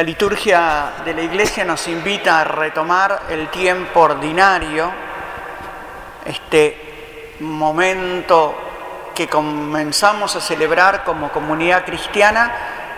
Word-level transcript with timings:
La 0.00 0.04
liturgia 0.04 0.92
de 1.04 1.12
la 1.12 1.20
iglesia 1.20 1.62
nos 1.62 1.86
invita 1.86 2.40
a 2.40 2.44
retomar 2.44 3.24
el 3.28 3.48
tiempo 3.48 4.00
ordinario, 4.00 4.90
este 6.24 7.36
momento 7.40 8.54
que 9.14 9.28
comenzamos 9.28 10.34
a 10.36 10.40
celebrar 10.40 11.04
como 11.04 11.30
comunidad 11.30 11.84
cristiana 11.84 12.50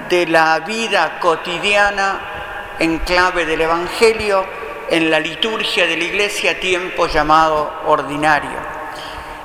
de 0.08 0.28
la 0.28 0.60
vida 0.60 1.18
cotidiana 1.18 2.20
en 2.78 3.00
clave 3.00 3.46
del 3.46 3.62
Evangelio 3.62 4.46
en 4.88 5.10
la 5.10 5.18
liturgia 5.18 5.88
de 5.88 5.96
la 5.96 6.04
iglesia, 6.04 6.60
tiempo 6.60 7.08
llamado 7.08 7.80
ordinario. 7.86 8.60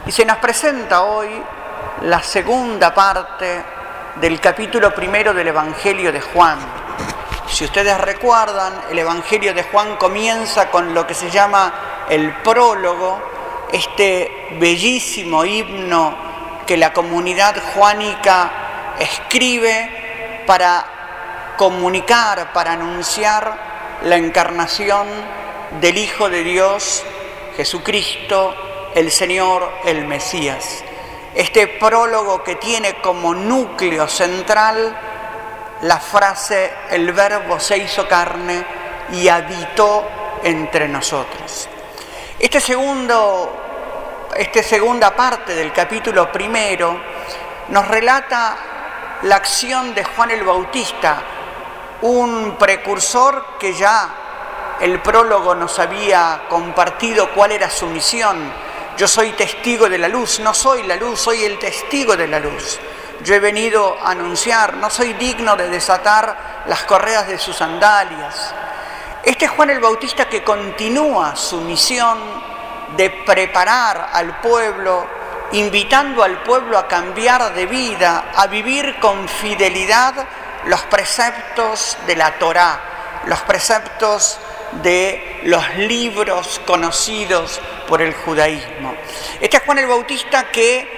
Y 0.06 0.12
se 0.12 0.26
nos 0.26 0.38
presenta 0.38 1.02
hoy 1.02 1.30
la 2.04 2.22
segunda 2.22 2.94
parte 2.94 3.64
del 4.22 4.40
capítulo 4.40 4.94
primero 4.94 5.34
del 5.34 5.48
Evangelio 5.48 6.12
de 6.12 6.22
Juan. 6.22 6.87
Si 7.50 7.64
ustedes 7.64 8.00
recuerdan, 8.00 8.82
el 8.92 9.00
Evangelio 9.00 9.54
de 9.54 9.64
Juan 9.64 9.96
comienza 9.96 10.70
con 10.70 10.94
lo 10.94 11.08
que 11.08 11.14
se 11.14 11.32
llama 11.32 12.06
el 12.10 12.34
prólogo, 12.44 13.20
este 13.72 14.58
bellísimo 14.60 15.44
himno 15.44 16.16
que 16.66 16.78
la 16.78 16.92
comunidad 16.92 17.56
juánica 17.74 18.96
escribe 19.00 20.44
para 20.46 21.54
comunicar, 21.58 22.52
para 22.54 22.74
anunciar 22.74 23.98
la 24.04 24.18
encarnación 24.18 25.08
del 25.80 25.98
Hijo 25.98 26.30
de 26.30 26.44
Dios, 26.44 27.04
Jesucristo, 27.56 28.56
el 28.94 29.10
Señor, 29.10 29.72
el 29.86 30.06
Mesías. 30.06 30.84
Este 31.34 31.68
prólogo 31.68 32.44
que 32.44 32.56
tiene 32.56 32.96
como 32.96 33.34
núcleo 33.34 34.08
central 34.08 35.07
la 35.82 36.00
frase, 36.00 36.74
el 36.90 37.12
verbo 37.12 37.60
se 37.60 37.78
hizo 37.78 38.08
carne 38.08 38.66
y 39.14 39.28
habitó 39.28 40.08
entre 40.44 40.88
nosotros. 40.88 41.70
Este 42.40 42.60
segundo, 42.60 44.28
esta 44.36 44.64
segunda 44.64 45.16
parte 45.16 45.56
del 45.56 45.72
capítulo 45.72 46.32
primero 46.32 47.00
nos 47.70 47.88
relata 47.88 48.58
la 49.24 49.36
acción 49.36 49.94
de 49.94 50.04
Juan 50.04 50.32
el 50.32 50.44
Bautista, 50.44 51.22
un 52.02 52.56
precursor 52.58 53.58
que 53.60 53.74
ya 53.74 54.10
el 54.80 55.00
prólogo 55.02 55.56
nos 55.56 55.80
había 55.80 56.44
compartido 56.50 57.32
cuál 57.32 57.52
era 57.52 57.70
su 57.70 57.88
misión. 57.88 58.38
Yo 58.98 59.08
soy 59.08 59.32
testigo 59.32 59.90
de 59.90 59.98
la 59.98 60.08
luz, 60.08 60.40
no 60.40 60.54
soy 60.54 60.84
la 60.84 60.96
luz, 60.96 61.20
soy 61.20 61.44
el 61.44 61.58
testigo 61.60 62.16
de 62.16 62.28
la 62.28 62.40
luz. 62.40 62.80
Yo 63.24 63.34
he 63.36 63.40
venido 63.40 63.98
a 64.02 64.12
anunciar, 64.12 64.76
no 64.76 64.90
soy 64.90 65.14
digno 65.14 65.56
de 65.56 65.70
desatar 65.70 66.64
las 66.68 66.84
correas 66.84 67.28
de 67.28 67.38
sus 67.38 67.56
sandalias. 67.56 68.54
Este 69.24 69.46
es 69.46 69.52
Juan 69.52 69.70
el 69.72 69.80
Bautista 69.80 70.30
que 70.30 70.44
continúa 70.44 71.36
su 71.36 71.60
misión 71.62 72.18
de 72.96 73.10
preparar 73.10 74.10
al 74.14 74.40
pueblo, 74.40 75.08
invitando 75.52 76.24
al 76.24 76.44
pueblo 76.44 76.78
a 76.78 76.88
cambiar 76.88 77.54
de 77.54 77.66
vida, 77.66 78.32
a 78.36 78.48
vivir 78.48 79.00
con 79.00 79.28
fidelidad 79.28 80.14
los 80.66 80.82
preceptos 80.84 81.98
de 82.06 82.16
la 82.16 82.38
Torá, 82.38 82.80
los 83.26 83.40
preceptos 83.42 84.40
de 84.84 85.42
los 85.44 85.76
libros 85.76 86.62
conocidos 86.66 87.60
por 87.88 88.02
el 88.02 88.14
judaísmo. 88.14 88.96
Este 89.40 89.58
es 89.58 89.64
Juan 89.64 89.80
el 89.80 89.88
Bautista 89.88 90.50
que 90.52 90.97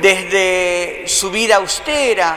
desde 0.00 1.04
su 1.06 1.30
vida 1.30 1.56
austera, 1.56 2.36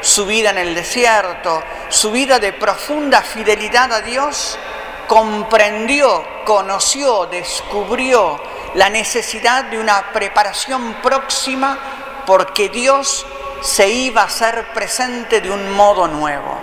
su 0.00 0.26
vida 0.26 0.50
en 0.50 0.58
el 0.58 0.74
desierto, 0.74 1.62
su 1.88 2.10
vida 2.10 2.38
de 2.38 2.52
profunda 2.52 3.22
fidelidad 3.22 3.92
a 3.92 4.00
Dios, 4.00 4.58
comprendió, 5.06 6.24
conoció, 6.44 7.26
descubrió 7.26 8.40
la 8.74 8.90
necesidad 8.90 9.64
de 9.64 9.78
una 9.78 10.12
preparación 10.12 10.94
próxima 11.02 11.78
porque 12.26 12.68
Dios 12.68 13.26
se 13.62 13.88
iba 13.88 14.22
a 14.22 14.30
ser 14.30 14.72
presente 14.72 15.40
de 15.40 15.50
un 15.50 15.72
modo 15.72 16.06
nuevo. 16.06 16.60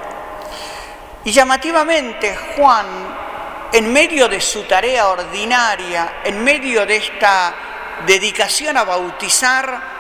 Y 1.26 1.32
llamativamente 1.32 2.36
Juan, 2.56 2.86
en 3.72 3.92
medio 3.92 4.28
de 4.28 4.42
su 4.42 4.64
tarea 4.64 5.08
ordinaria, 5.08 6.22
en 6.24 6.44
medio 6.44 6.86
de 6.86 6.98
esta 6.98 7.56
dedicación 8.06 8.78
a 8.78 8.84
bautizar, 8.84 9.93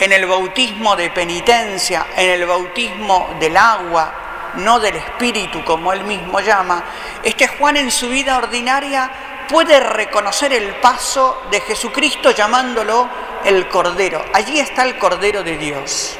en 0.00 0.12
el 0.12 0.26
bautismo 0.26 0.96
de 0.96 1.10
penitencia, 1.10 2.06
en 2.16 2.30
el 2.30 2.46
bautismo 2.46 3.36
del 3.40 3.56
agua, 3.56 4.12
no 4.56 4.80
del 4.80 4.96
espíritu 4.96 5.64
como 5.64 5.92
él 5.92 6.04
mismo 6.04 6.40
llama, 6.40 6.82
este 7.22 7.48
Juan 7.48 7.76
en 7.76 7.90
su 7.90 8.08
vida 8.08 8.38
ordinaria 8.38 9.10
puede 9.48 9.80
reconocer 9.80 10.52
el 10.52 10.74
paso 10.76 11.42
de 11.50 11.60
Jesucristo 11.60 12.30
llamándolo 12.30 13.08
el 13.44 13.68
Cordero. 13.68 14.24
Allí 14.32 14.60
está 14.60 14.84
el 14.84 14.98
Cordero 14.98 15.42
de 15.42 15.56
Dios. 15.56 16.16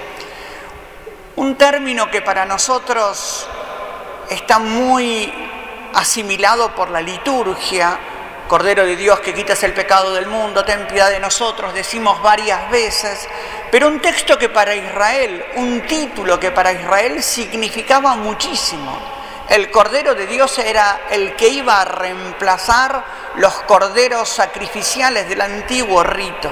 Un 1.37 1.56
término 1.56 2.10
que 2.10 2.22
para 2.22 2.45
nosotros 2.45 3.47
está 4.31 4.59
muy 4.59 5.33
asimilado 5.95 6.75
por 6.75 6.91
la 6.91 7.00
liturgia, 7.00 7.99
Cordero 8.48 8.86
de 8.86 8.97
Dios 8.97 9.20
que 9.20 9.34
quitas 9.34 9.62
el 9.62 9.75
pecado 9.75 10.14
del 10.14 10.26
mundo, 10.26 10.64
ten 10.64 10.86
piedad 10.86 11.10
de 11.10 11.20
nosotros, 11.20 11.75
decimos 11.75 12.20
varias 12.22 12.70
veces, 12.70 13.28
pero 13.70 13.86
un 13.86 14.00
texto 14.00 14.38
que 14.38 14.48
para 14.48 14.75
Israel, 14.75 15.44
un 15.56 15.82
título 15.82 16.41
que 16.41 16.50
para 16.50 16.72
Israel 16.72 17.22
significaba 17.22 18.16
muchísimo. 18.16 18.98
El 19.50 19.70
Cordero 19.70 20.14
de 20.14 20.26
Dios 20.26 20.59
era 20.59 21.03
el 21.10 21.36
que 21.36 21.48
iba 21.48 21.82
a 21.82 21.84
reemplazar 21.84 23.04
los 23.36 23.53
corderos 23.64 24.31
sacrificiales 24.31 25.28
del 25.28 25.42
antiguo 25.42 26.03
rito. 26.03 26.50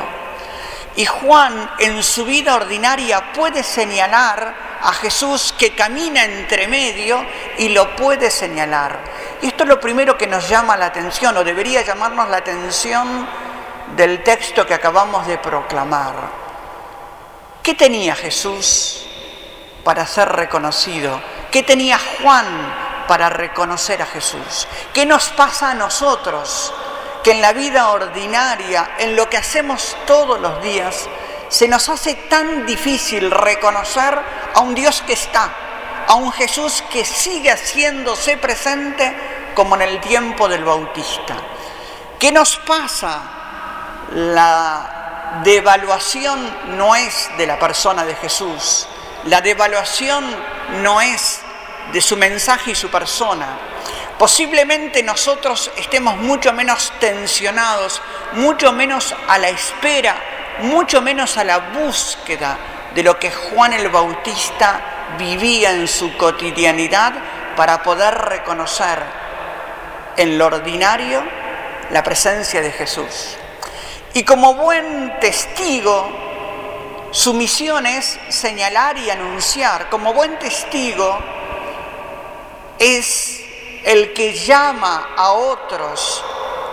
Y 0.96 1.06
Juan 1.06 1.70
en 1.78 2.02
su 2.02 2.26
vida 2.26 2.56
ordinaria 2.56 3.32
puede 3.32 3.62
señalar 3.62 4.65
a 4.86 4.92
Jesús 4.92 5.52
que 5.58 5.74
camina 5.74 6.24
entre 6.24 6.68
medio 6.68 7.26
y 7.58 7.70
lo 7.70 7.96
puede 7.96 8.30
señalar. 8.30 9.00
Y 9.42 9.48
esto 9.48 9.64
es 9.64 9.68
lo 9.68 9.80
primero 9.80 10.16
que 10.16 10.28
nos 10.28 10.48
llama 10.48 10.76
la 10.76 10.86
atención, 10.86 11.36
o 11.36 11.42
debería 11.42 11.82
llamarnos 11.82 12.28
la 12.28 12.36
atención 12.36 13.28
del 13.96 14.22
texto 14.22 14.64
que 14.64 14.74
acabamos 14.74 15.26
de 15.26 15.38
proclamar. 15.38 16.14
¿Qué 17.64 17.74
tenía 17.74 18.14
Jesús 18.14 19.04
para 19.82 20.06
ser 20.06 20.28
reconocido? 20.28 21.20
¿Qué 21.50 21.64
tenía 21.64 21.98
Juan 22.22 22.46
para 23.08 23.28
reconocer 23.28 24.00
a 24.02 24.06
Jesús? 24.06 24.68
¿Qué 24.94 25.04
nos 25.04 25.30
pasa 25.30 25.72
a 25.72 25.74
nosotros 25.74 26.72
que 27.24 27.32
en 27.32 27.42
la 27.42 27.52
vida 27.52 27.88
ordinaria, 27.88 28.92
en 28.98 29.16
lo 29.16 29.28
que 29.28 29.36
hacemos 29.36 29.96
todos 30.06 30.40
los 30.40 30.62
días, 30.62 31.08
se 31.48 31.68
nos 31.68 31.88
hace 31.88 32.14
tan 32.14 32.66
difícil 32.66 33.30
reconocer 33.30 34.18
a 34.54 34.60
un 34.60 34.74
Dios 34.74 35.02
que 35.06 35.12
está, 35.12 35.50
a 36.06 36.14
un 36.14 36.32
Jesús 36.32 36.82
que 36.90 37.04
sigue 37.04 37.50
haciéndose 37.50 38.36
presente 38.36 39.14
como 39.54 39.76
en 39.76 39.82
el 39.82 40.00
tiempo 40.00 40.48
del 40.48 40.64
Bautista. 40.64 41.36
¿Qué 42.18 42.32
nos 42.32 42.56
pasa? 42.58 43.20
La 44.12 45.40
devaluación 45.44 46.76
no 46.76 46.94
es 46.94 47.30
de 47.36 47.46
la 47.46 47.58
persona 47.58 48.04
de 48.04 48.14
Jesús, 48.14 48.88
la 49.24 49.40
devaluación 49.40 50.24
no 50.82 51.00
es 51.00 51.40
de 51.92 52.00
su 52.00 52.16
mensaje 52.16 52.72
y 52.72 52.74
su 52.74 52.88
persona, 52.90 53.58
Posiblemente 54.18 55.02
nosotros 55.02 55.70
estemos 55.76 56.16
mucho 56.16 56.52
menos 56.54 56.90
tensionados, 57.00 58.00
mucho 58.32 58.72
menos 58.72 59.14
a 59.28 59.36
la 59.36 59.50
espera, 59.50 60.16
mucho 60.60 61.00
menos 61.00 61.36
a 61.36 61.44
la 61.44 61.58
búsqueda 61.58 62.56
de 62.94 63.02
lo 63.02 63.18
que 63.18 63.30
Juan 63.30 63.72
el 63.72 63.88
Bautista 63.88 64.80
vivía 65.18 65.72
en 65.72 65.86
su 65.86 66.16
cotidianidad 66.16 67.12
para 67.56 67.82
poder 67.82 68.14
reconocer 68.14 69.02
en 70.16 70.38
lo 70.38 70.46
ordinario 70.46 71.22
la 71.90 72.02
presencia 72.02 72.60
de 72.62 72.72
Jesús. 72.72 73.36
Y 74.14 74.24
como 74.24 74.54
buen 74.54 75.18
testigo, 75.20 76.08
su 77.10 77.34
misión 77.34 77.86
es 77.86 78.18
señalar 78.28 78.96
y 78.98 79.10
anunciar. 79.10 79.88
Como 79.90 80.14
buen 80.14 80.38
testigo 80.38 81.18
es 82.78 83.42
el 83.84 84.12
que 84.14 84.34
llama 84.34 85.10
a 85.16 85.32
otros 85.32 86.24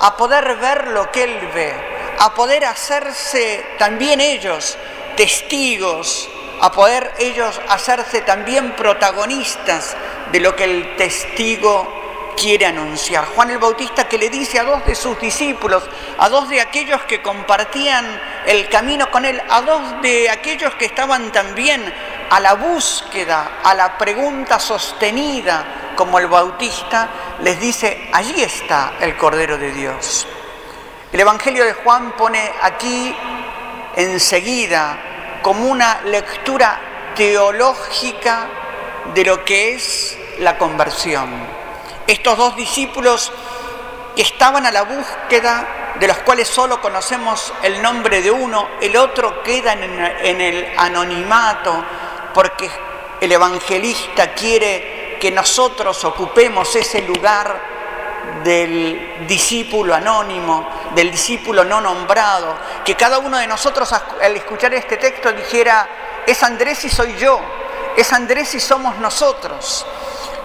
a 0.01 0.17
poder 0.17 0.55
ver 0.55 0.87
lo 0.87 1.11
que 1.11 1.23
Él 1.23 1.49
ve, 1.53 1.92
a 2.23 2.33
poder 2.33 2.63
hacerse 2.63 3.65
también 3.77 4.21
ellos 4.21 4.77
testigos, 5.17 6.29
a 6.61 6.71
poder 6.71 7.13
ellos 7.19 7.59
hacerse 7.67 8.21
también 8.21 8.77
protagonistas 8.77 9.93
de 10.31 10.39
lo 10.39 10.55
que 10.55 10.63
el 10.63 10.95
testigo 10.95 12.33
quiere 12.37 12.65
anunciar. 12.65 13.25
Juan 13.25 13.49
el 13.49 13.57
Bautista 13.57 14.07
que 14.07 14.17
le 14.17 14.29
dice 14.29 14.57
a 14.57 14.63
dos 14.63 14.85
de 14.85 14.95
sus 14.95 15.19
discípulos, 15.19 15.83
a 16.17 16.29
dos 16.29 16.47
de 16.47 16.61
aquellos 16.61 17.01
que 17.01 17.21
compartían 17.21 18.05
el 18.45 18.69
camino 18.69 19.11
con 19.11 19.25
él, 19.25 19.41
a 19.49 19.59
dos 19.59 20.01
de 20.01 20.29
aquellos 20.29 20.73
que 20.75 20.85
estaban 20.85 21.29
también 21.33 21.93
a 22.29 22.39
la 22.39 22.53
búsqueda, 22.53 23.59
a 23.65 23.73
la 23.73 23.97
pregunta 23.97 24.61
sostenida 24.61 25.91
como 25.97 26.19
el 26.19 26.27
Bautista, 26.27 27.09
les 27.41 27.59
dice, 27.59 28.09
allí 28.13 28.41
está 28.41 28.93
el 29.01 29.17
Cordero 29.17 29.57
de 29.57 29.73
Dios. 29.73 30.25
El 31.13 31.19
Evangelio 31.19 31.63
de 31.63 31.73
Juan 31.73 32.13
pone 32.17 32.51
aquí 32.63 33.15
enseguida 33.95 34.97
como 35.43 35.69
una 35.69 36.01
lectura 36.05 37.13
teológica 37.15 38.47
de 39.13 39.23
lo 39.23 39.45
que 39.45 39.75
es 39.75 40.17
la 40.39 40.57
conversión. 40.57 41.29
Estos 42.07 42.35
dos 42.35 42.55
discípulos 42.55 43.31
que 44.15 44.23
estaban 44.23 44.65
a 44.65 44.71
la 44.71 44.81
búsqueda, 44.81 45.93
de 45.99 46.07
los 46.07 46.17
cuales 46.17 46.47
solo 46.47 46.81
conocemos 46.81 47.53
el 47.61 47.79
nombre 47.79 48.23
de 48.23 48.31
uno, 48.31 48.69
el 48.81 48.97
otro 48.97 49.43
queda 49.43 49.73
en 49.73 50.41
el 50.41 50.73
anonimato, 50.75 51.85
porque 52.33 52.71
el 53.21 53.31
evangelista 53.31 54.33
quiere 54.33 55.19
que 55.21 55.29
nosotros 55.29 56.03
ocupemos 56.05 56.75
ese 56.75 57.03
lugar 57.03 57.73
del 58.43 59.27
discípulo 59.27 59.93
anónimo, 59.93 60.67
del 60.95 61.11
discípulo 61.11 61.63
no 61.63 61.81
nombrado, 61.81 62.55
que 62.85 62.95
cada 62.95 63.19
uno 63.19 63.37
de 63.37 63.47
nosotros 63.47 63.91
al 63.93 64.35
escuchar 64.35 64.73
este 64.73 64.97
texto 64.97 65.31
dijera, 65.31 65.87
es 66.25 66.41
Andrés 66.43 66.83
y 66.85 66.89
soy 66.89 67.15
yo, 67.17 67.39
es 67.97 68.11
Andrés 68.13 68.53
y 68.55 68.59
somos 68.59 68.97
nosotros, 68.97 69.85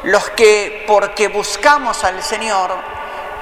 los 0.04 0.30
que 0.30 0.84
porque 0.86 1.28
buscamos 1.28 2.04
al 2.04 2.22
Señor, 2.22 2.70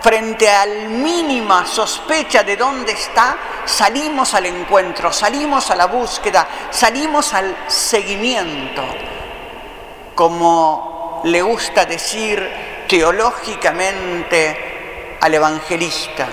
frente 0.00 0.48
al 0.48 0.88
mínima 0.88 1.66
sospecha 1.66 2.42
de 2.42 2.56
dónde 2.56 2.92
está, 2.92 3.36
salimos 3.64 4.34
al 4.34 4.46
encuentro, 4.46 5.12
salimos 5.12 5.70
a 5.70 5.76
la 5.76 5.86
búsqueda, 5.86 6.46
salimos 6.70 7.34
al 7.34 7.56
seguimiento, 7.66 8.82
como 10.14 11.22
le 11.24 11.42
gusta 11.42 11.84
decir 11.84 12.84
teológicamente 12.88 15.18
al 15.20 15.34
evangelista. 15.34 16.28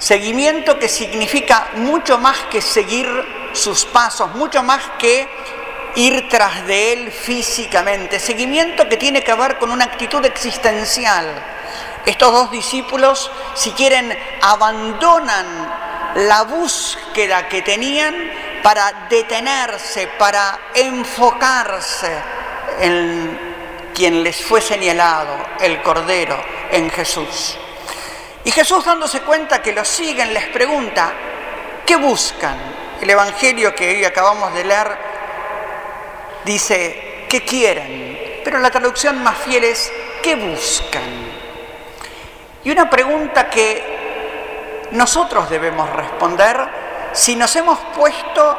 Seguimiento 0.00 0.78
que 0.78 0.88
significa 0.88 1.68
mucho 1.74 2.18
más 2.18 2.38
que 2.50 2.62
seguir 2.62 3.06
sus 3.52 3.84
pasos, 3.84 4.34
mucho 4.34 4.62
más 4.62 4.82
que 4.98 5.28
ir 5.94 6.26
tras 6.30 6.66
de 6.66 6.94
él 6.94 7.12
físicamente. 7.12 8.18
Seguimiento 8.18 8.88
que 8.88 8.96
tiene 8.96 9.22
que 9.22 9.34
ver 9.34 9.58
con 9.58 9.70
una 9.70 9.84
actitud 9.84 10.24
existencial. 10.24 11.26
Estos 12.06 12.32
dos 12.32 12.50
discípulos, 12.50 13.30
si 13.54 13.72
quieren, 13.72 14.18
abandonan 14.40 15.46
la 16.14 16.44
búsqueda 16.44 17.46
que 17.46 17.60
tenían 17.60 18.14
para 18.62 19.06
detenerse, 19.10 20.06
para 20.18 20.58
enfocarse 20.74 22.10
en 22.80 23.38
quien 23.94 24.24
les 24.24 24.42
fue 24.42 24.62
señalado, 24.62 25.36
el 25.60 25.82
Cordero, 25.82 26.42
en 26.72 26.88
Jesús. 26.88 27.59
Y 28.44 28.50
Jesús 28.50 28.84
dándose 28.84 29.20
cuenta 29.20 29.60
que 29.60 29.72
los 29.72 29.86
siguen, 29.86 30.32
les 30.32 30.46
pregunta, 30.46 31.12
¿qué 31.86 31.96
buscan? 31.96 32.56
El 33.00 33.10
Evangelio 33.10 33.74
que 33.74 33.96
hoy 33.96 34.04
acabamos 34.04 34.54
de 34.54 34.64
leer 34.64 34.96
dice, 36.44 37.26
¿qué 37.28 37.44
quieren? 37.44 38.40
Pero 38.44 38.58
la 38.58 38.70
traducción 38.70 39.22
más 39.22 39.36
fiel 39.38 39.64
es, 39.64 39.92
¿qué 40.22 40.36
buscan? 40.36 41.30
Y 42.64 42.70
una 42.70 42.88
pregunta 42.88 43.48
que 43.48 44.88
nosotros 44.92 45.48
debemos 45.48 45.88
responder 45.90 46.56
si 47.12 47.36
nos 47.36 47.54
hemos 47.56 47.78
puesto 47.96 48.58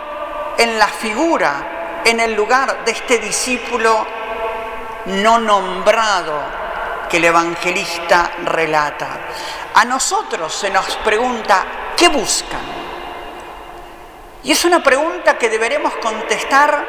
en 0.58 0.78
la 0.78 0.88
figura, 0.88 2.02
en 2.06 2.20
el 2.20 2.34
lugar 2.34 2.84
de 2.86 2.92
este 2.92 3.18
discípulo 3.20 4.06
no 5.06 5.40
nombrado 5.40 6.40
que 7.10 7.18
el 7.18 7.26
evangelista 7.26 8.32
relata. 8.46 9.08
A 9.74 9.86
nosotros 9.86 10.54
se 10.54 10.70
nos 10.70 10.98
pregunta, 10.98 11.66
¿qué 11.96 12.10
buscan? 12.10 12.60
Y 14.44 14.52
es 14.52 14.66
una 14.66 14.84
pregunta 14.84 15.38
que 15.38 15.50
deberemos 15.50 15.94
contestar 15.98 16.86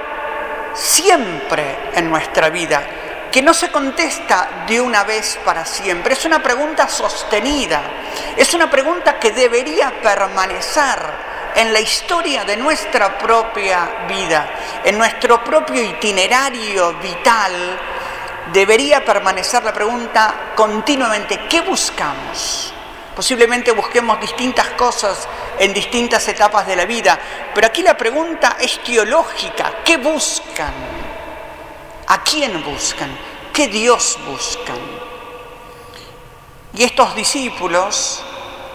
siempre 0.74 1.90
en 1.94 2.10
nuestra 2.10 2.48
vida, 2.48 2.82
que 3.30 3.42
no 3.42 3.54
se 3.54 3.70
contesta 3.70 4.64
de 4.66 4.80
una 4.80 5.04
vez 5.04 5.38
para 5.44 5.64
siempre, 5.64 6.14
es 6.14 6.24
una 6.24 6.42
pregunta 6.42 6.88
sostenida, 6.88 7.82
es 8.36 8.52
una 8.54 8.70
pregunta 8.70 9.18
que 9.18 9.30
debería 9.30 10.00
permanecer 10.02 11.32
en 11.54 11.72
la 11.72 11.80
historia 11.80 12.44
de 12.44 12.56
nuestra 12.56 13.16
propia 13.18 14.06
vida, 14.08 14.48
en 14.84 14.98
nuestro 14.98 15.44
propio 15.44 15.82
itinerario 15.82 16.94
vital, 16.94 17.78
debería 18.52 19.04
permanecer 19.04 19.62
la 19.62 19.72
pregunta 19.72 20.52
continuamente, 20.54 21.46
¿qué 21.48 21.60
buscamos? 21.60 22.71
Posiblemente 23.14 23.72
busquemos 23.72 24.18
distintas 24.20 24.68
cosas 24.70 25.28
en 25.58 25.74
distintas 25.74 26.26
etapas 26.28 26.66
de 26.66 26.76
la 26.76 26.86
vida, 26.86 27.18
pero 27.54 27.66
aquí 27.66 27.82
la 27.82 27.96
pregunta 27.96 28.56
es 28.58 28.82
teológica, 28.82 29.74
¿qué 29.84 29.98
buscan? 29.98 30.72
¿A 32.06 32.22
quién 32.22 32.64
buscan? 32.64 33.10
¿Qué 33.52 33.68
Dios 33.68 34.18
buscan? 34.26 34.78
Y 36.74 36.84
estos 36.84 37.14
discípulos, 37.14 38.24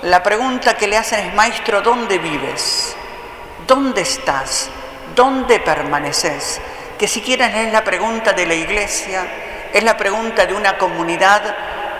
la 0.04 0.22
pregunta 0.22 0.78
que 0.78 0.88
le 0.88 0.98
hacen 0.98 1.28
es, 1.28 1.33
Maestro, 1.33 1.81
¿dónde 1.81 2.19
vives? 2.19 2.95
¿Dónde 3.66 4.01
estás? 4.01 4.69
¿Dónde 5.16 5.60
permaneces? 5.60 6.62
Que 7.00 7.07
si 7.07 7.22
quieren 7.22 7.56
es 7.56 7.74
la 7.74 7.83
pregunta 7.83 8.33
de 8.33 8.45
la 8.45 8.54
iglesia, 8.54 9.25
es 9.74 9.83
la 9.83 9.98
pregunta 9.98 10.45
de 10.45 10.54
una 10.54 10.78
comunidad 10.78 11.56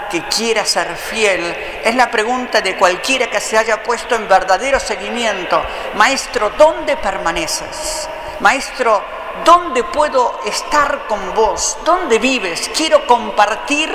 que 0.09 0.24
quiera 0.24 0.65
ser 0.65 0.95
fiel, 0.95 1.56
es 1.83 1.95
la 1.95 2.09
pregunta 2.09 2.62
de 2.62 2.75
cualquiera 2.75 3.27
que 3.27 3.39
se 3.39 3.57
haya 3.57 3.83
puesto 3.83 4.15
en 4.15 4.27
verdadero 4.27 4.80
seguimiento. 4.80 5.62
Maestro, 5.95 6.51
¿dónde 6.57 6.98
permaneces? 6.98 8.09
Maestro, 8.39 9.04
¿dónde 9.45 9.83
puedo 9.83 10.42
estar 10.45 11.06
con 11.07 11.33
vos? 11.33 11.77
¿Dónde 11.83 12.19
vives? 12.19 12.69
Quiero 12.75 13.06
compartir 13.06 13.89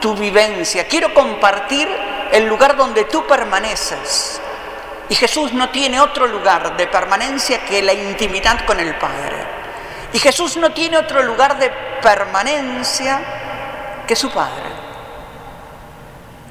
tu 0.00 0.14
vivencia, 0.14 0.86
quiero 0.86 1.12
compartir 1.12 1.88
el 2.32 2.46
lugar 2.46 2.76
donde 2.76 3.04
tú 3.04 3.26
permaneces. 3.26 4.40
Y 5.08 5.14
Jesús 5.14 5.52
no 5.52 5.70
tiene 5.70 6.00
otro 6.00 6.26
lugar 6.26 6.76
de 6.76 6.86
permanencia 6.86 7.64
que 7.64 7.82
la 7.82 7.94
intimidad 7.94 8.66
con 8.66 8.78
el 8.78 8.94
Padre. 8.96 9.36
Y 10.12 10.18
Jesús 10.18 10.56
no 10.56 10.72
tiene 10.72 10.98
otro 10.98 11.22
lugar 11.22 11.58
de 11.58 11.70
permanencia 12.02 13.20
que 14.06 14.16
su 14.16 14.30
Padre. 14.30 14.87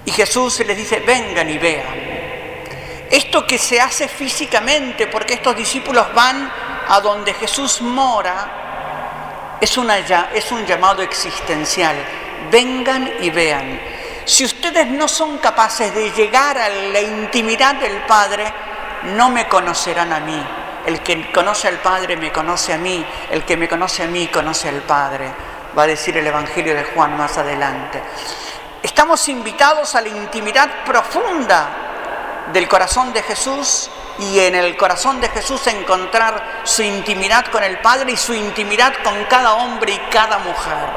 Y 0.07 0.11
Jesús 0.11 0.63
les 0.65 0.77
dice, 0.77 1.01
vengan 1.01 1.49
y 1.49 1.57
vean. 1.57 1.85
Esto 3.11 3.45
que 3.45 3.57
se 3.57 3.81
hace 3.81 4.07
físicamente, 4.07 5.07
porque 5.07 5.33
estos 5.33 5.53
discípulos 5.53 6.07
van 6.13 6.49
a 6.87 7.01
donde 7.01 7.33
Jesús 7.33 7.81
mora, 7.81 9.57
es, 9.59 9.77
es 10.33 10.51
un 10.53 10.65
llamado 10.65 11.01
existencial. 11.01 11.97
Vengan 12.49 13.11
y 13.19 13.29
vean. 13.29 13.81
Si 14.23 14.45
ustedes 14.45 14.87
no 14.87 15.09
son 15.09 15.39
capaces 15.39 15.93
de 15.93 16.09
llegar 16.11 16.57
a 16.57 16.69
la 16.69 17.01
intimidad 17.01 17.75
del 17.75 17.97
Padre, 18.05 18.45
no 19.15 19.29
me 19.29 19.49
conocerán 19.49 20.13
a 20.13 20.21
mí 20.21 20.41
el 20.87 21.01
que 21.01 21.33
conoce 21.33 21.67
al 21.67 21.79
Padre 21.79 22.15
me 22.15 22.31
conoce 22.31 22.71
a 22.71 22.77
mí, 22.77 23.05
el 23.29 23.43
que 23.43 23.57
me 23.57 23.67
conoce 23.67 24.03
a 24.03 24.07
mí 24.07 24.27
conoce 24.27 24.69
al 24.69 24.83
Padre, 24.83 25.29
va 25.77 25.83
a 25.83 25.87
decir 25.87 26.15
el 26.15 26.25
Evangelio 26.25 26.73
de 26.73 26.85
Juan 26.85 27.17
más 27.17 27.37
adelante. 27.37 28.01
Estamos 28.84 29.27
invitados 29.27 29.96
a 29.96 30.01
la 30.01 30.10
intimidad 30.10 30.84
profunda 30.86 31.67
del 32.53 32.67
corazón 32.67 33.12
de 33.12 33.24
Jesús 33.24 33.89
y 34.19 34.39
en 34.39 34.55
el 34.55 34.77
corazón 34.77 35.19
de 35.19 35.29
Jesús 35.29 35.65
encontrar 35.67 36.62
su 36.63 36.84
intimidad 36.84 37.46
con 37.48 37.63
el 37.63 37.79
Padre 37.79 38.12
y 38.12 38.17
su 38.17 38.34
intimidad 38.34 38.93
con 39.03 39.25
cada 39.25 39.53
hombre 39.53 39.93
y 39.93 39.98
cada 40.12 40.38
mujer. 40.39 40.89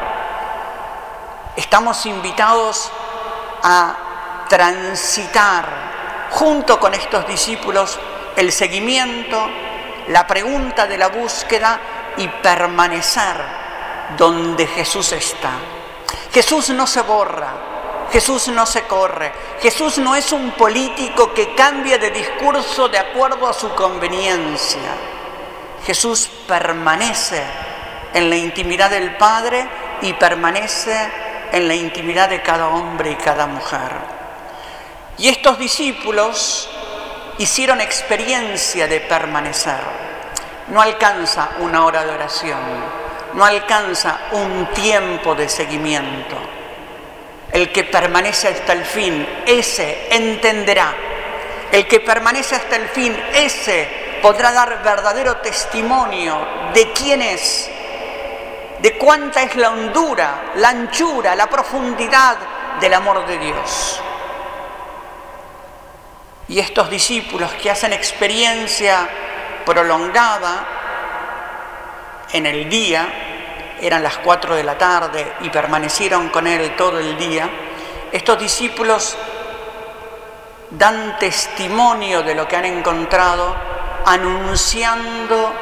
Estamos 1.57 2.05
invitados 2.07 2.91
a 3.63 4.47
transitar 4.49 6.29
junto 6.31 6.79
con 6.79 6.95
estos 6.95 7.27
discípulos 7.27 7.99
el 8.37 8.53
seguimiento, 8.53 9.49
la 10.09 10.27
pregunta 10.27 10.87
de 10.87 10.99
la 10.99 11.09
búsqueda 11.09 11.81
y 12.17 12.29
permanecer 12.29 13.37
donde 14.17 14.67
Jesús 14.67 15.13
está. 15.13 15.51
Jesús 16.33 16.71
no 16.71 16.87
se 16.87 17.03
borra, 17.03 17.70
Jesús 18.13 18.49
no 18.49 18.67
se 18.67 18.83
corre, 18.83 19.33
Jesús 19.61 19.99
no 19.99 20.17
es 20.17 20.33
un 20.33 20.51
político 20.53 21.33
que 21.33 21.55
cambia 21.55 21.97
de 21.97 22.11
discurso 22.11 22.89
de 22.89 22.99
acuerdo 22.99 23.49
a 23.49 23.53
su 23.53 23.73
conveniencia. 23.75 24.91
Jesús 25.87 26.29
permanece 26.49 27.43
en 28.13 28.29
la 28.29 28.37
intimidad 28.37 28.91
del 28.91 29.17
Padre 29.17 29.69
y 30.03 30.13
permanece 30.15 31.09
en 31.53 31.69
la 31.69 31.75
intimidad 31.75 32.29
de 32.29 32.43
cada 32.43 32.69
hombre 32.69 33.13
y 33.13 33.17
cada 33.17 33.47
mujer. 33.47 33.93
Y 35.19 35.29
estos 35.29 35.59
discípulos 35.59 36.69
hicieron 37.39 37.81
experiencia 37.81 38.89
de 38.89 39.01
permanecer. 39.01 39.81
No 40.69 40.81
alcanza 40.81 41.51
una 41.61 41.85
hora 41.85 42.05
de 42.05 42.13
oración, 42.13 42.61
no 43.35 43.45
alcanza 43.45 44.19
un 44.33 44.67
tiempo 44.75 45.35
de 45.35 45.49
seguimiento. 45.49 46.60
El 47.53 47.73
que 47.73 47.85
permanece 47.85 48.49
hasta 48.49 48.73
el 48.73 48.85
fin, 48.85 49.27
ese 49.47 50.09
entenderá. 50.11 50.95
El 51.73 51.87
que 51.87 52.01
permanece 52.01 52.55
hasta 52.55 52.77
el 52.77 52.89
fin, 52.89 53.17
ese 53.35 54.19
podrá 54.23 54.53
dar 54.53 54.83
verdadero 54.83 55.39
testimonio 55.39 56.47
de 56.75 56.93
quién 56.93 57.23
es, 57.23 57.71
de 58.81 58.97
cuánta 58.99 59.43
es 59.43 59.57
la 59.57 59.71
hondura, 59.71 60.53
la 60.57 60.69
anchura, 60.71 61.35
la 61.35 61.49
profundidad 61.49 62.37
del 62.81 62.95
amor 62.95 63.27
de 63.27 63.39
Dios. 63.39 64.01
Y 66.49 66.59
estos 66.59 66.91
discípulos 66.91 67.53
que 67.55 67.71
hacen 67.71 67.93
experiencia 67.93 69.09
prolongada 69.65 70.67
en 72.33 72.47
el 72.47 72.69
día, 72.69 73.30
eran 73.81 74.03
las 74.03 74.19
cuatro 74.19 74.55
de 74.55 74.65
la 74.65 74.77
tarde 74.77 75.35
y 75.41 75.51
permanecieron 75.51 76.29
con 76.29 76.47
él 76.47 76.75
todo 76.77 76.99
el 76.99 77.17
día, 77.17 77.49
estos 78.13 78.39
discípulos 78.39 79.17
dan 80.71 81.19
testimonio 81.19 82.23
de 82.23 82.35
lo 82.35 82.47
que 82.47 82.57
han 82.57 82.65
encontrado, 82.65 83.55
anunciando 84.05 85.53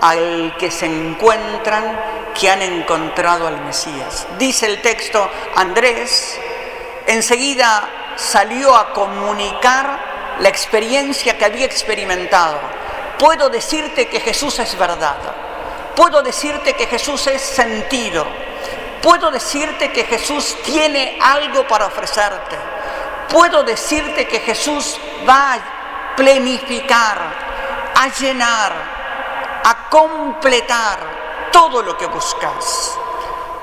al 0.00 0.56
que 0.58 0.70
se 0.70 0.86
encuentran 0.86 1.98
que 2.38 2.50
han 2.50 2.62
encontrado 2.62 3.46
al 3.46 3.60
Mesías. 3.64 4.26
Dice 4.38 4.66
el 4.66 4.82
texto, 4.82 5.30
Andrés 5.56 6.38
enseguida 7.06 7.88
salió 8.16 8.74
a 8.74 8.92
comunicar 8.92 10.36
la 10.40 10.48
experiencia 10.48 11.38
que 11.38 11.44
había 11.44 11.66
experimentado. 11.66 12.58
Puedo 13.18 13.48
decirte 13.48 14.08
que 14.08 14.20
Jesús 14.20 14.58
es 14.58 14.76
verdad. 14.76 15.16
Puedo 15.96 16.22
decirte 16.22 16.74
que 16.74 16.86
Jesús 16.86 17.26
es 17.26 17.40
sentido. 17.40 18.26
Puedo 19.02 19.30
decirte 19.30 19.92
que 19.92 20.04
Jesús 20.04 20.56
tiene 20.64 21.18
algo 21.20 21.66
para 21.66 21.86
ofrecerte. 21.86 22.56
Puedo 23.28 23.62
decirte 23.62 24.26
que 24.26 24.40
Jesús 24.40 24.98
va 25.28 25.54
a 25.54 26.14
plenificar, 26.16 27.18
a 27.94 28.08
llenar, 28.08 28.72
a 29.64 29.88
completar 29.88 30.98
todo 31.52 31.82
lo 31.82 31.96
que 31.96 32.06
buscas. 32.06 32.98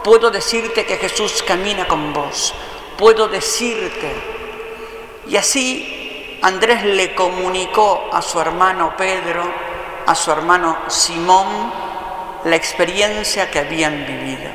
Puedo 0.03 0.31
decirte 0.31 0.85
que 0.85 0.97
Jesús 0.97 1.43
camina 1.43 1.87
con 1.87 2.13
vos. 2.13 2.53
Puedo 2.97 3.27
decirte. 3.27 4.13
Y 5.27 5.37
así 5.37 6.39
Andrés 6.41 6.83
le 6.83 7.13
comunicó 7.13 8.09
a 8.11 8.21
su 8.21 8.39
hermano 8.39 8.95
Pedro, 8.97 9.43
a 10.05 10.15
su 10.15 10.31
hermano 10.31 10.79
Simón, 10.87 11.90
la 12.45 12.55
experiencia 12.55 13.49
que 13.49 13.59
habían 13.59 14.05
vivido. 14.05 14.49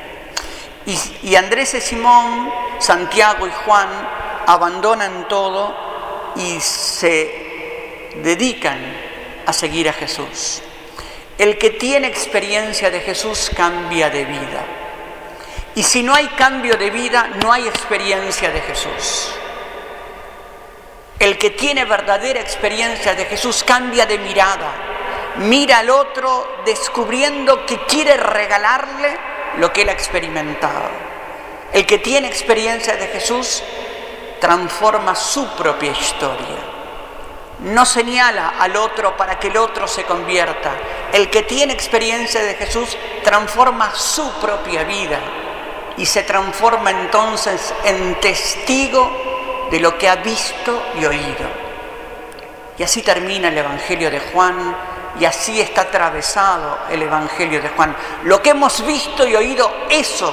Y, 1.23 1.35
Andrés 1.35 1.75
y 1.75 1.81
Simón, 1.81 2.53
Santiago 2.79 3.47
y 3.47 3.51
Juan 3.51 3.89
abandonan 4.47 5.27
todo 5.29 6.33
y 6.37 6.61
se 6.61 8.13
dedican 8.23 8.79
a 9.47 9.53
seguir 9.53 9.89
a 9.89 9.93
Jesús. 9.93 10.63
El 11.39 11.59
que 11.59 11.71
tiene 11.71 12.07
experiencia 12.07 12.91
de 12.91 13.01
Jesús 13.01 13.51
cambia 13.55 14.11
de 14.11 14.25
vida. 14.25 14.65
Y 15.75 15.83
si 15.83 16.03
no 16.03 16.15
hay 16.15 16.29
cambio 16.29 16.77
de 16.77 16.91
vida, 16.91 17.31
no 17.43 17.53
hay 17.53 17.67
experiencia 17.67 18.51
de 18.51 18.61
Jesús. 18.61 19.33
El 21.19 21.37
que 21.37 21.51
tiene 21.51 21.85
verdadera 21.85 22.41
experiencia 22.41 23.15
de 23.15 23.25
Jesús 23.25 23.65
cambia 23.65 24.07
de 24.07 24.19
mirada, 24.19 24.96
mira 25.39 25.79
al 25.79 25.91
otro 25.91 26.57
descubriendo 26.65 27.67
que 27.67 27.79
quiere 27.85 28.17
regalarle 28.17 29.17
lo 29.59 29.73
que 29.73 29.83
él 29.83 29.89
ha 29.89 29.93
experimentado. 29.93 30.91
El 31.73 31.87
que 31.87 31.99
tiene 31.99 32.29
experiencia 32.29 32.97
de 32.97 33.07
Jesús 33.09 33.63
transforma 34.41 35.15
su 35.15 35.47
propia 35.57 35.93
historia. 35.93 36.57
No 37.61 37.87
señala 37.87 38.55
al 38.59 38.77
otro 38.77 39.17
para 39.17 39.39
que 39.39 39.49
el 39.49 39.57
otro 39.57 39.89
se 39.89 40.05
convierta. 40.05 40.73
El 41.13 41.31
que 41.31 41.43
tiene 41.43 41.73
experiencia 41.73 42.43
de 42.43 42.55
Jesús 42.55 42.97
transforma 43.25 43.95
su 43.95 44.31
propia 44.41 44.85
vida 44.85 45.19
y 45.97 46.05
se 46.05 46.23
transforma 46.23 46.91
entonces 46.91 47.75
en 47.85 48.21
testigo 48.21 49.69
de 49.71 49.81
lo 49.81 49.97
que 49.97 50.09
ha 50.09 50.17
visto 50.17 50.83
y 51.01 51.05
oído. 51.07 51.67
Y 52.79 52.83
así 52.83 53.03
termina 53.03 53.49
el 53.49 53.57
Evangelio 53.57 54.11
de 54.11 54.21
Juan 54.21 54.77
y 55.19 55.25
así 55.25 55.61
está 55.61 55.83
atravesado 55.83 56.79
el 56.91 57.03
Evangelio 57.03 57.63
de 57.63 57.69
Juan. 57.71 57.97
Lo 58.25 58.43
que 58.43 58.51
hemos 58.51 58.85
visto 58.87 59.27
y 59.27 59.35
oído, 59.35 59.87
eso 59.89 60.33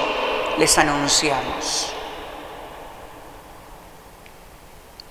les 0.58 0.76
anunciamos. 0.78 1.92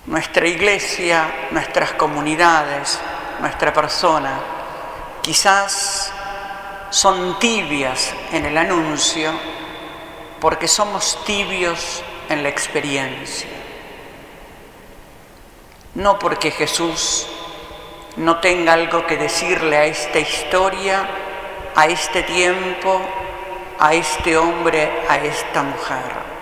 Nuestra 0.06 0.48
iglesia, 0.48 1.48
nuestras 1.52 1.94
comunidades, 1.94 3.00
nuestra 3.40 3.74
persona, 3.74 4.40
quizás 5.22 6.12
son 6.90 7.40
tibias 7.40 8.14
en 8.32 8.46
el 8.46 8.58
anuncio 8.58 9.32
porque 10.40 10.68
somos 10.68 11.24
tibios 11.26 12.04
en 12.30 12.44
la 12.44 12.50
experiencia 12.50 13.64
no 15.96 16.18
porque 16.18 16.52
Jesús 16.52 17.28
no 18.18 18.40
tenga 18.40 18.74
algo 18.74 19.06
que 19.08 19.18
decirle 19.18 19.78
a 19.78 19.86
esta 19.86 20.20
historia, 20.20 21.08
a 21.76 21.88
este 21.88 22.24
tiempo, 22.24 23.02
a 23.80 23.94
este 23.94 24.38
hombre, 24.38 24.92
a 25.10 25.18
esta 25.18 25.64
mujer. 25.64 26.34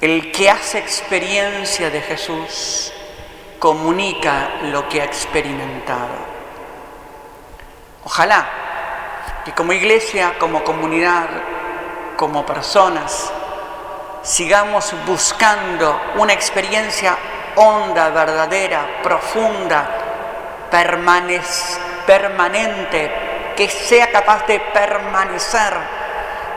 El 0.00 0.32
que 0.32 0.48
hace 0.48 0.78
experiencia 0.78 1.90
de 1.90 2.00
Jesús 2.00 2.92
comunica 3.58 4.48
lo 4.64 4.88
que 4.88 5.02
ha 5.02 5.04
experimentado. 5.04 6.30
Ojalá 8.04 8.48
que 9.44 9.52
como 9.52 9.72
iglesia, 9.72 10.38
como 10.38 10.64
comunidad, 10.64 11.28
como 12.16 12.46
personas, 12.46 13.32
sigamos 14.22 14.94
buscando 15.06 16.00
una 16.16 16.32
experiencia 16.32 17.16
honda, 17.56 18.10
verdadera, 18.10 19.00
profunda, 19.02 19.99
permanente, 20.70 23.10
que 23.56 23.68
sea 23.68 24.10
capaz 24.10 24.46
de 24.46 24.60
permanecer 24.60 25.74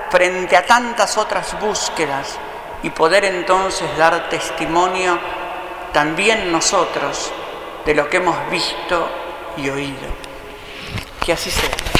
frente 0.10 0.56
a 0.56 0.66
tantas 0.66 1.18
otras 1.18 1.60
búsquedas 1.60 2.38
y 2.84 2.92
poder 2.92 3.26
entonces 3.26 3.98
dar 3.98 4.30
testimonio 4.30 5.20
también 5.92 6.52
nosotros 6.52 7.34
de 7.86 7.96
lo 7.96 8.10
que 8.10 8.18
hemos 8.18 8.50
visto 8.50 9.10
y 9.58 9.70
oído. 9.70 10.08
Que 11.26 11.34
así 11.34 11.50
sea. 11.50 11.93